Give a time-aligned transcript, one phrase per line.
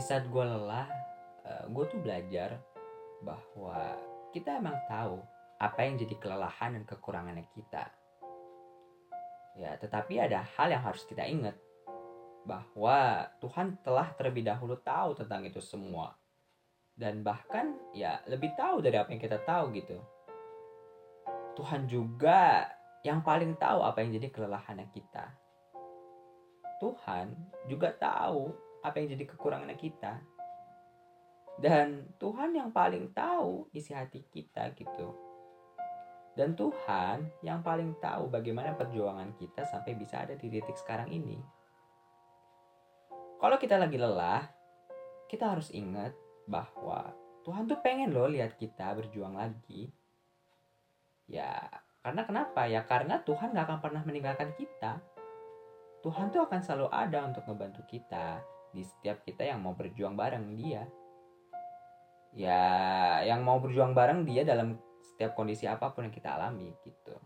[0.00, 0.88] di saat gue lelah
[1.68, 2.56] gue tuh belajar
[3.20, 4.00] bahwa
[4.32, 5.20] kita emang tahu
[5.60, 7.84] apa yang jadi kelelahan dan kekurangannya kita.
[9.60, 11.52] Ya tetapi ada hal yang harus kita ingat
[12.48, 16.16] bahwa Tuhan telah terlebih dahulu tahu tentang itu semua.
[16.96, 20.00] Dan bahkan ya lebih tahu dari apa yang kita tahu gitu.
[21.60, 22.72] Tuhan juga
[23.04, 25.28] yang paling tahu apa yang jadi kelelahannya kita.
[26.80, 27.36] Tuhan
[27.68, 30.20] juga tahu apa yang jadi kekurangannya kita
[31.60, 35.12] dan Tuhan yang paling tahu isi hati kita gitu
[36.38, 41.36] dan Tuhan yang paling tahu bagaimana perjuangan kita sampai bisa ada di titik sekarang ini
[43.40, 44.44] kalau kita lagi lelah,
[45.24, 46.12] kita harus ingat
[46.44, 47.08] bahwa
[47.40, 49.88] Tuhan tuh pengen loh lihat kita berjuang lagi.
[51.24, 51.72] Ya,
[52.04, 52.68] karena kenapa?
[52.68, 55.00] Ya karena Tuhan gak akan pernah meninggalkan kita.
[56.04, 60.54] Tuhan tuh akan selalu ada untuk membantu kita di setiap kita yang mau berjuang bareng
[60.54, 60.86] dia.
[62.30, 62.62] Ya,
[63.26, 67.18] yang mau berjuang bareng dia dalam setiap kondisi apa pun yang kita alami gitu.